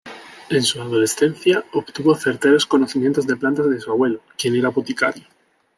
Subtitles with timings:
[0.49, 5.25] En su adolescencia, obtuvo certeros conocimientos de plantas de su abuelo, quien era boticario.